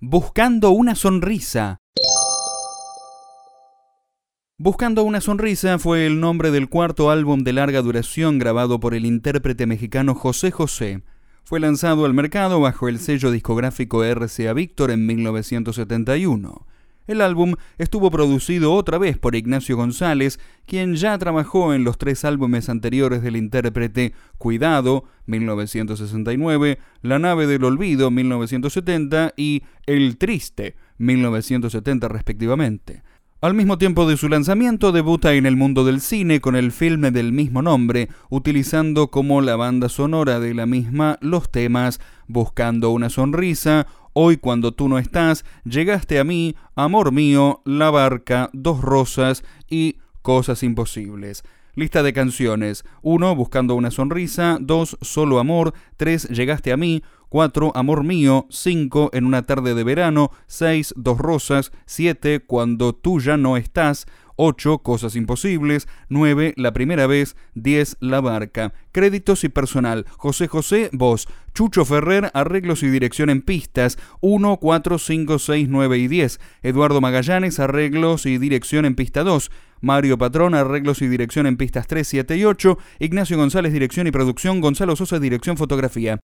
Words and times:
Buscando 0.00 0.70
una 0.70 0.94
sonrisa. 0.94 1.78
Buscando 4.56 5.02
una 5.02 5.20
sonrisa 5.20 5.80
fue 5.80 6.06
el 6.06 6.20
nombre 6.20 6.52
del 6.52 6.68
cuarto 6.68 7.10
álbum 7.10 7.42
de 7.42 7.52
larga 7.52 7.82
duración 7.82 8.38
grabado 8.38 8.78
por 8.78 8.94
el 8.94 9.04
intérprete 9.04 9.66
mexicano 9.66 10.14
José 10.14 10.52
José. 10.52 11.02
Fue 11.42 11.58
lanzado 11.58 12.04
al 12.04 12.14
mercado 12.14 12.60
bajo 12.60 12.86
el 12.86 13.00
sello 13.00 13.32
discográfico 13.32 14.04
RCA 14.04 14.52
Víctor 14.52 14.92
en 14.92 15.04
1971. 15.04 16.64
El 17.08 17.22
álbum 17.22 17.54
estuvo 17.78 18.10
producido 18.10 18.74
otra 18.74 18.98
vez 18.98 19.16
por 19.16 19.34
Ignacio 19.34 19.76
González, 19.78 20.38
quien 20.66 20.94
ya 20.94 21.16
trabajó 21.16 21.72
en 21.72 21.82
los 21.82 21.96
tres 21.96 22.22
álbumes 22.26 22.68
anteriores 22.68 23.22
del 23.22 23.36
intérprete 23.36 24.12
Cuidado, 24.36 25.04
1969, 25.24 26.78
La 27.00 27.18
nave 27.18 27.46
del 27.46 27.64
olvido, 27.64 28.10
1970 28.10 29.32
y 29.38 29.62
El 29.86 30.18
triste, 30.18 30.76
1970 30.98 32.08
respectivamente. 32.08 33.02
Al 33.40 33.54
mismo 33.54 33.78
tiempo 33.78 34.06
de 34.06 34.16
su 34.16 34.28
lanzamiento, 34.28 34.92
debuta 34.92 35.32
en 35.32 35.46
el 35.46 35.56
mundo 35.56 35.84
del 35.84 36.00
cine 36.00 36.40
con 36.40 36.56
el 36.56 36.72
filme 36.72 37.12
del 37.12 37.32
mismo 37.32 37.62
nombre, 37.62 38.08
utilizando 38.30 39.12
como 39.12 39.40
la 39.40 39.54
banda 39.54 39.88
sonora 39.88 40.40
de 40.40 40.54
la 40.54 40.66
misma 40.66 41.18
los 41.20 41.50
temas 41.50 42.00
Buscando 42.26 42.90
una 42.90 43.08
sonrisa, 43.08 43.86
Hoy 44.20 44.36
cuando 44.36 44.72
tú 44.72 44.88
no 44.88 44.98
estás, 44.98 45.44
llegaste 45.64 46.18
a 46.18 46.24
mí, 46.24 46.56
amor 46.74 47.12
mío, 47.12 47.62
La 47.64 47.92
barca, 47.92 48.50
Dos 48.52 48.80
rosas 48.80 49.44
y 49.70 49.98
Cosas 50.22 50.64
imposibles. 50.64 51.44
Lista 51.76 52.02
de 52.02 52.12
canciones. 52.12 52.84
1. 53.02 53.36
Buscando 53.36 53.76
una 53.76 53.92
sonrisa. 53.92 54.58
2. 54.60 54.98
Solo 55.00 55.38
amor. 55.38 55.72
3. 55.98 56.30
Llegaste 56.30 56.72
a 56.72 56.76
mí. 56.76 57.04
4. 57.28 57.70
Amor 57.76 58.02
mío. 58.02 58.48
5. 58.50 59.10
En 59.12 59.24
una 59.24 59.46
tarde 59.46 59.76
de 59.76 59.84
verano. 59.84 60.32
6. 60.48 60.94
Dos 60.96 61.18
rosas. 61.18 61.70
7. 61.86 62.40
Cuando 62.40 62.96
tú 62.96 63.20
ya 63.20 63.36
no 63.36 63.56
estás. 63.56 64.08
8. 64.38 64.78
Cosas 64.78 65.16
imposibles. 65.16 65.88
9. 66.08 66.54
La 66.56 66.72
primera 66.72 67.06
vez. 67.06 67.36
10. 67.54 67.98
La 68.00 68.20
barca. 68.20 68.72
Créditos 68.92 69.44
y 69.44 69.48
personal. 69.48 70.06
José 70.16 70.46
José, 70.46 70.88
voz. 70.92 71.28
Chucho 71.54 71.84
Ferrer, 71.84 72.30
arreglos 72.34 72.82
y 72.82 72.88
dirección 72.88 73.30
en 73.30 73.42
pistas. 73.42 73.98
1, 74.20 74.58
4, 74.58 74.98
5, 74.98 75.38
6, 75.38 75.68
9 75.68 75.98
y 75.98 76.08
10. 76.08 76.40
Eduardo 76.62 77.00
Magallanes, 77.00 77.58
arreglos 77.58 78.26
y 78.26 78.38
dirección 78.38 78.84
en 78.84 78.94
pista 78.94 79.24
2. 79.24 79.50
Mario 79.80 80.18
Patrón, 80.18 80.54
arreglos 80.54 81.02
y 81.02 81.08
dirección 81.08 81.46
en 81.46 81.56
pistas 81.56 81.86
3, 81.88 82.06
7 82.06 82.36
y 82.36 82.44
8. 82.44 82.78
Ignacio 83.00 83.36
González, 83.36 83.72
dirección 83.72 84.06
y 84.06 84.12
producción. 84.12 84.60
Gonzalo 84.60 84.94
Sosa, 84.94 85.18
dirección 85.18 85.56
fotografía. 85.56 86.20